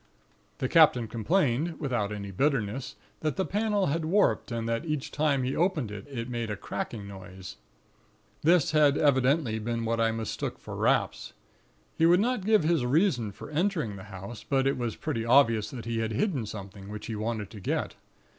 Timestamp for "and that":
4.51-4.83